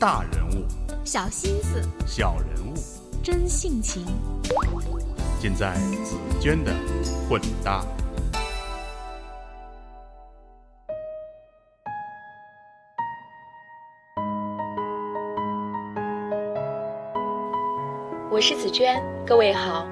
[0.00, 0.64] 大人物，
[1.04, 2.74] 小心思，小人物，
[3.20, 4.06] 真性情，
[5.40, 5.74] 尽在
[6.04, 6.72] 紫娟的
[7.28, 7.84] 混搭。
[18.30, 19.84] 我是紫娟，各位好。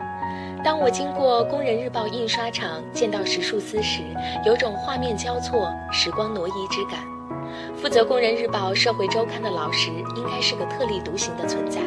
[0.63, 4.03] 当我经过工人日报印刷厂，见到石树思时，
[4.45, 7.16] 有种画面交错、时光挪移之感。
[7.75, 11.81] 负责工人日报社会周刊的老石，应该是个特立独行的存在，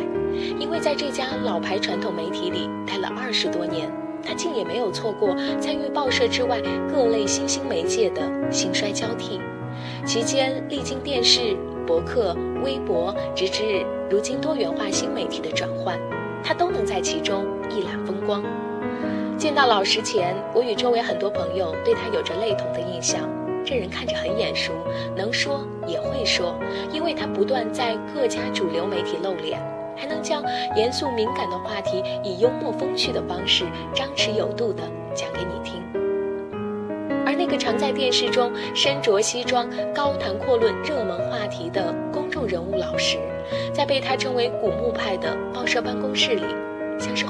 [0.60, 3.92] 因为在这家老牌传统媒体里待了二十多年，
[4.24, 9.40] 他竟也没有错过参与报社之外各类新兴媒介的兴衰交替。
[10.06, 15.98] 期间历经电视、博客、微博，直至如今多元化新媒体的转换，
[16.44, 18.44] 他都能在其中一览风光。
[19.38, 23.30] 见到老石前，我与周围很多朋友对他有着类同的印象。
[23.70, 24.74] 这人看着很眼熟，
[25.16, 26.56] 能说也会说，
[26.92, 29.62] 因为他不断在各家主流媒体露脸，
[29.96, 30.44] 还能将
[30.76, 34.82] 严肃敏感的话题以幽默风趣的方式张弛有度地
[35.14, 35.84] 讲给你听。
[37.28, 43.20] 而那个常在电视中身着西装高谈阔论热门话题的公众人物老石，
[43.72, 46.42] 在被他称为“古墓派”的报社办公室里，
[46.98, 47.24] 像是。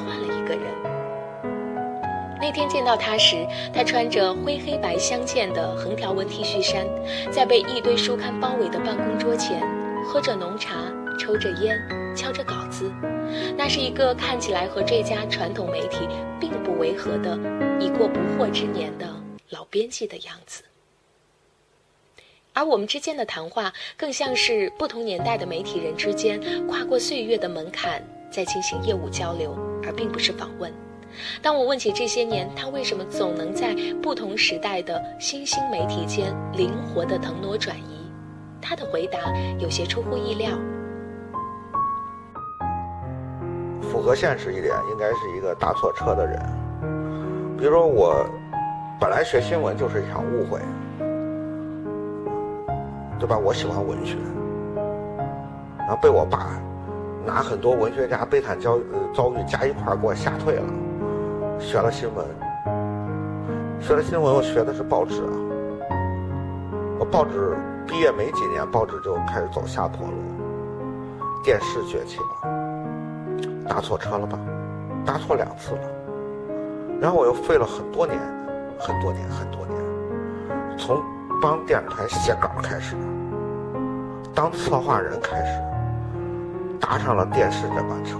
[2.50, 6.84] 那天见到他时，他穿着灰黑白相间的横条纹 T 恤衫，
[7.32, 9.62] 在被一堆书刊包围的办公桌前，
[10.04, 11.80] 喝着浓茶，抽着烟，
[12.16, 12.92] 敲着稿子。
[13.56, 16.00] 那是一个看起来和这家传统媒体
[16.40, 17.38] 并不违和的
[17.80, 19.06] 已过不惑之年的
[19.50, 20.64] 老编辑的样子。
[22.54, 30.74] 而我们之间的谈话，更像是不同年代的媒体人之间跨过岁月的门槛，在进行业务交流，而并不是访问。
[31.42, 38.12] 当我问起这些年他为什么总能在不同时代的新兴媒体间灵活的腾挪转移，
[38.62, 39.20] 他的回答
[39.58, 40.50] 有些出乎意料。
[43.82, 46.40] 符合现实一点，应该是一个搭错车的人。
[47.58, 48.26] 比如说我
[49.00, 50.60] 本来学新闻就是一场误会，
[53.20, 53.38] 对吧？
[53.38, 54.16] 我喜欢文学，
[55.80, 56.62] 然后被我爸
[57.26, 58.80] 拿很多文学家悲惨遭
[59.14, 60.64] 遭遇加一块给我吓退了。
[61.60, 62.26] 学了新闻，
[63.82, 65.36] 学了新闻，我学的是报纸啊。
[66.98, 67.56] 我报纸
[67.86, 70.14] 毕业没几年，报纸就开始走下坡路，
[71.44, 74.40] 电视崛起了，搭错车了吧？
[75.06, 75.82] 搭错两次了。
[77.02, 78.18] 然后我又费了很多年，
[78.80, 81.02] 很多年，很多年，从
[81.42, 82.96] 帮电视台写稿开始，
[84.34, 85.62] 当策划人开始，
[86.80, 88.18] 搭上了电视这班车。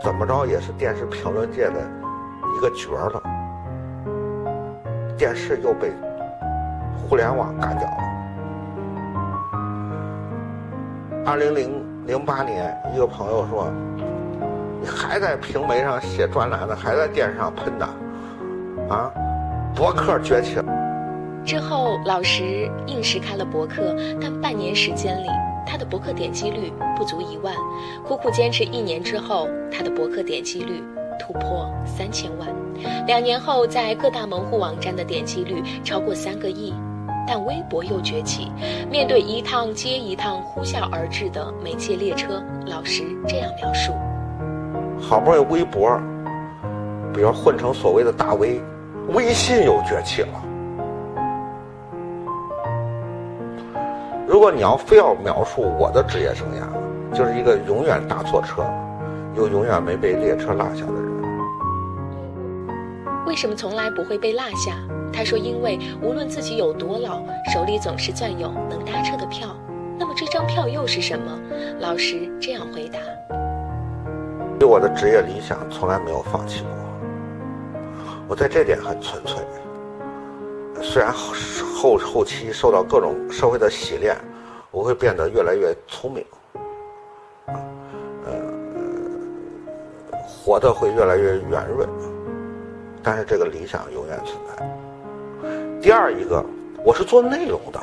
[0.00, 1.74] 怎么着也是电视评论界的
[2.56, 3.20] 一个角儿了，
[5.16, 5.92] 电视又被
[6.96, 7.96] 互联网干掉了。
[11.26, 13.70] 二零零零八年，一个朋友说
[14.80, 17.86] ：“你还在平媒上写专栏呢，还在电视上喷的，
[18.88, 19.10] 啊，
[19.74, 20.58] 博客崛起。”
[21.44, 25.28] 之后，老石硬是开了博客，但半年时间里。
[25.68, 27.54] 他的博客点击率不足一万，
[28.06, 30.82] 苦苦坚持一年之后，他的博客点击率
[31.20, 32.48] 突破三千万。
[33.06, 36.72] 两年后，在各大门户网站的点击率超过三个亿。
[37.30, 38.50] 但微博又崛起，
[38.90, 43.92] 面对一趟接一趟呼啸而至的媒介列车，老石这样描述：
[44.98, 46.00] 好不容易微博，
[47.12, 48.62] 比如混成所谓的大 V，
[49.08, 50.47] 微信又崛起了。
[54.38, 58.62] 如果你要非要描述我的职业生涯，就是一个永远搭错车，
[59.34, 61.02] 又永远没被列车落下的人。
[63.26, 64.76] 为什么从来不会被落下？
[65.12, 67.20] 他说：“因为无论自己有多老，
[67.52, 69.48] 手里总是攥有能搭车的票。
[69.98, 71.36] 那么这张票又是什么？”
[71.82, 73.00] 老师这样回答
[74.56, 76.70] ：“对我的职业理想从来没有放弃过。
[78.28, 79.42] 我在这点很纯粹。”
[80.80, 84.16] 虽然后后期受到各种社会的洗练，
[84.70, 86.24] 我会变得越来越聪明，
[88.24, 88.32] 呃，
[90.26, 91.88] 活得会越来越圆润，
[93.02, 95.80] 但是这个理想永远存在。
[95.80, 96.44] 第二一个，
[96.84, 97.80] 我是做内容的，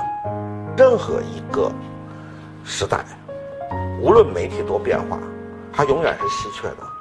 [0.78, 1.72] 任何一个
[2.64, 3.06] 时代，
[4.02, 5.20] 无论媒体多变化，
[5.72, 6.95] 它永远是稀缺的。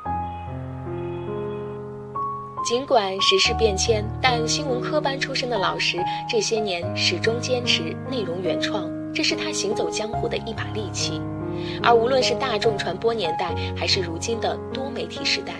[2.64, 11.20] 尽管时事变迁，但新闻科班出身的老石这些年始终坚持内容原创，这是他行走江湖的一把利器。
[11.82, 15.56] 而无论是大众传播年代，还是如今的多媒体时代，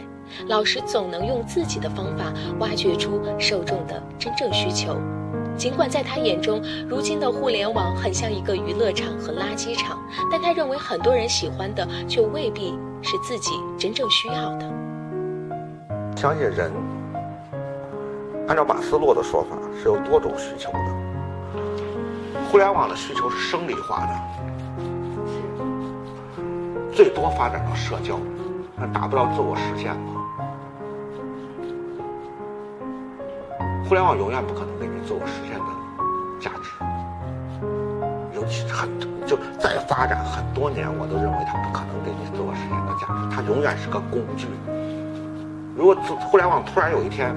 [0.47, 4.97] 老师总能用自己的方法挖掘出受众的真正需求，
[5.59, 12.73] 尽管在他眼中，如今的互联网很像一个娱乐场和垃圾场，但他认为很多人喜欢的却未必
[13.03, 14.73] 是自己真正需要的。
[16.25, 16.73] 相信人，
[18.49, 20.79] 按照马斯洛的说法，是有多种需求的。
[22.51, 24.15] 互联网的需求是生理化的，
[26.95, 28.19] 最多发展到社交，
[28.81, 30.15] 但达不到自我实现嘛。
[33.87, 35.67] 互联网永远不可能给你自我实现的
[36.41, 36.71] 价值，
[38.35, 38.89] 尤其很
[39.27, 44.49] 就再发展很多年，我都认为它不可能给你自我实现的价值，它永远是个工具。
[45.77, 47.35] 如果自互联网突然有一天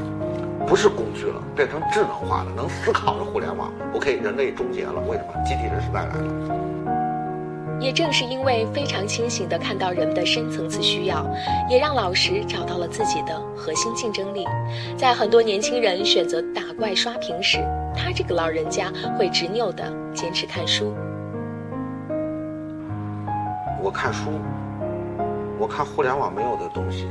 [0.68, 5.02] 不是工具了，变成智能化了、能思考的互联网，OK，人类终结了。
[5.08, 5.44] 为什么？
[5.44, 6.56] 机器人时代来了。
[7.80, 11.26] 也正是因为非常清醒地看到人们的深层次需要，
[11.68, 14.46] 也让老石找到了自己的核心竞争力。
[14.96, 17.58] 在很多年轻人选择打怪刷屏时，
[17.96, 20.94] 他这个老人家会执拗地坚持看书。
[23.82, 24.32] 我看书，
[25.58, 27.08] 我看互联网没有的东西，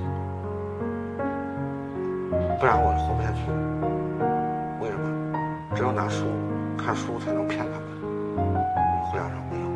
[2.59, 3.41] 不然我活不下去。
[4.83, 5.05] 为什么？
[5.75, 6.25] 只有拿书
[6.79, 7.83] 看书才能骗他们，
[9.05, 9.67] 互联网上没有。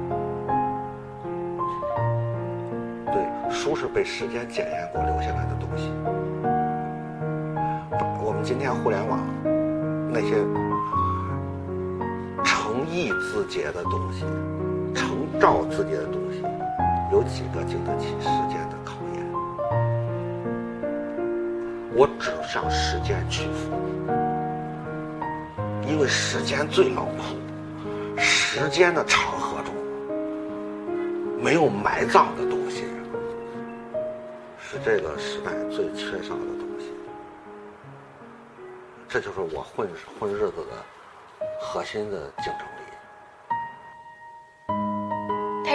[3.13, 3.17] 对，
[3.51, 5.93] 书是被时间检验过留下来的东西。
[8.25, 9.21] 我们今天互联网
[10.11, 10.43] 那些
[12.43, 14.25] 成意字节的东西，
[14.95, 16.43] 成照字节的东西，
[17.13, 18.77] 有几个经得起时间的
[22.01, 23.77] 我只向时间屈服，
[25.87, 28.19] 因为时间最冷酷。
[28.19, 29.75] 时间的长河中，
[31.45, 32.87] 没有埋葬的东西，
[34.59, 36.91] 是这个时代最缺少的东西。
[39.07, 39.87] 这就是我混
[40.19, 40.83] 混日子的
[41.61, 42.67] 核心的竞争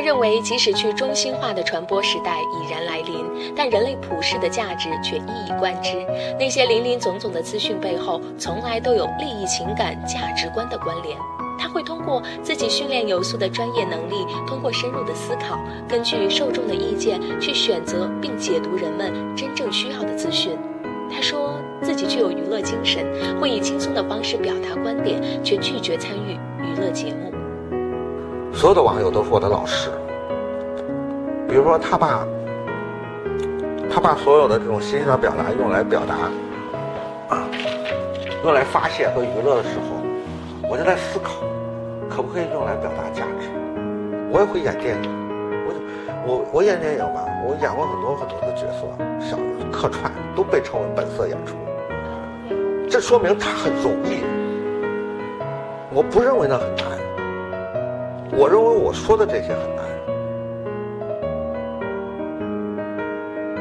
[0.06, 3.26] 认为，即使去中心化的传播时代已然来临，
[3.56, 5.98] 但人类普世的价值却一以贯之。
[6.40, 11.18] 那些林林总总的资讯背后，从来都有利益、情感、价值观的关联。
[11.58, 15.58] 他会通过自己训练有素的专业能力，通过深入的思考，
[15.90, 20.56] 根据受众的意见去选择并解读人们真正需要的资讯。
[21.12, 23.04] 他说自己具有娱乐精神，
[23.42, 27.35] 会以轻松的方式表达观点，却拒绝参与娱乐节目。
[28.56, 29.92] 所有的网友都是我的老师。
[31.48, 32.26] 比如说，他把，
[33.92, 36.16] 他把所有的这种欣赏表达用来表达，
[37.36, 37.44] 啊，
[38.46, 41.44] 用来发泄和娱乐的时候，我就在思考，
[42.10, 43.50] 可不可以用来表达价值？
[44.32, 45.12] 我也会演电影，
[45.68, 45.80] 我就
[46.26, 48.88] 我我演电影吧，我演过很多很多的角色，
[49.20, 49.38] 小
[49.70, 51.56] 客串都被称为本色演出，
[52.90, 54.24] 这说明他很容易。
[55.94, 57.05] 我不认为那很难。
[58.32, 59.86] 我认为我说的这些很难，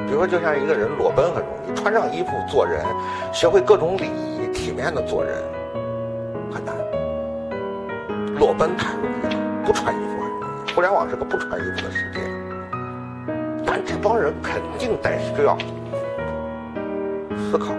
[0.06, 2.84] 比如说，就像一个人裸奔很容易，穿上衣服做人，
[3.32, 5.34] 学会各种礼仪，体面的做人
[6.52, 6.74] 很难。
[8.38, 10.72] 裸奔太容易了，不穿衣服很容易。
[10.72, 12.20] 互联网是个不穿衣服的世界，
[13.64, 15.56] 但这帮人肯定得需要
[17.50, 17.74] 思考。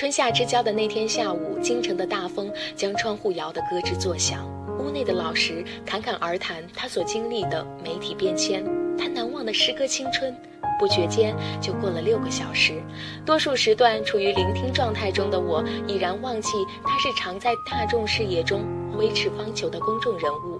[0.00, 4.48] 春夏之交的那天下午，京城的大风将窗户摇得咯吱作响。
[4.78, 8.64] 屋内的老石侃侃而谈他所经历的媒体变迁，
[8.96, 10.34] 他难忘的诗歌青春。
[10.78, 12.82] 不觉间就过了六个小时，
[13.26, 16.48] 多数时段处于聆听状态中的我，已然忘记
[16.82, 18.64] 他是常在大众视野中
[18.96, 20.58] 挥斥方遒的公众人物，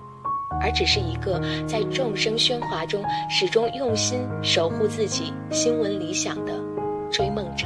[0.61, 6.53] 而只是一个在众生喧哗中始终用心守护自己新闻理想的
[7.11, 7.65] 追梦者。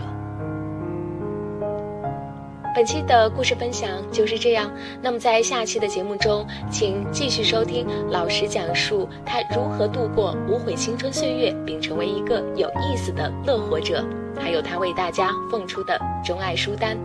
[2.75, 4.69] 本期的故事分享就是这样。
[5.01, 14.05] 那么在下期的节目中，请继续收听老师讲述他如何度过无悔青春岁月，并成为一个有意思的乐活者，
[14.37, 16.99] 还有他为大家奉出的钟爱书单。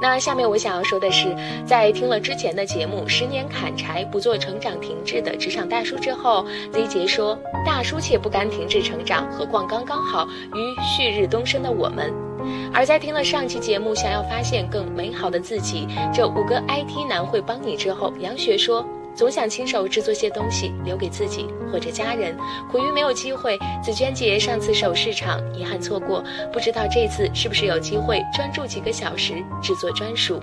[0.00, 1.34] 那下面我想要说的是，
[1.66, 12.12] 在听了之前的节目《十年砍柴不做成长停滞的职场大叔》之后，Z 杰说：“大叔且不敢停滞成长，何况刚刚好于旭日东升的我们。”
[12.72, 18.84] 而在听了上期节目，想要发现更美好的自己，这五个 IT 男会帮你之后，杨雪说
[19.14, 22.36] ：“总想亲手制作些东西留给自己或者家人，
[22.70, 26.22] 苦于没有机会。”紫娟姐上次首市场遗憾错过，
[26.52, 30.40] 不知道这次是不是有机会专注几个小时制作专属。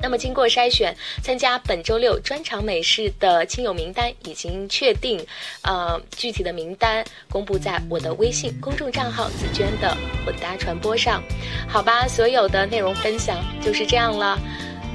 [0.00, 5.24] 那么经过筛选，参加本周六专场美式的亲友名单已经确定，
[5.62, 11.22] 呃，具体的名单公布在我的微信公众账号“紫娟”的混搭传播上。
[11.68, 14.38] 好吧，所有的内容分享就是这样了。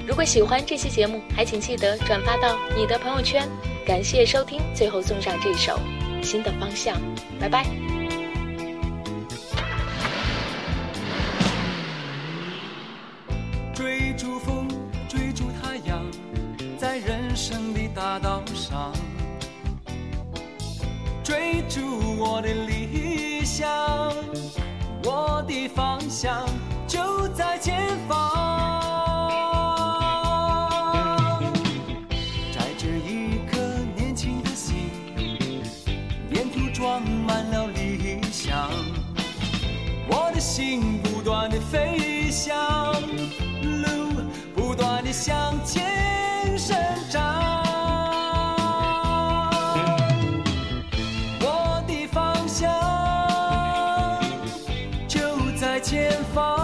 [0.08, 3.48] 如果喜欢这期节目，还请记得转发到你的朋友圈。
[3.86, 5.80] 感谢收听，最后送上这首
[6.24, 6.96] 《新的方向》，
[7.40, 7.66] 拜拜。
[13.74, 14.61] 追逐风，
[16.82, 18.92] 在人生的大道上，
[21.24, 21.80] 追逐
[22.18, 23.70] 我的理想，
[25.04, 26.44] 我的方向。
[55.92, 56.61] 前方，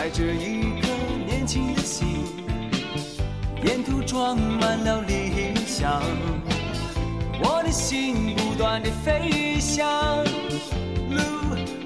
[0.00, 0.88] 带着一颗
[1.26, 2.24] 年轻的心，
[3.62, 6.00] 沿途装满了理想。
[7.42, 10.24] 我的心不断的飞翔，
[11.10, 11.20] 路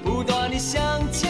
[0.01, 0.81] 不断的向
[1.11, 1.29] 前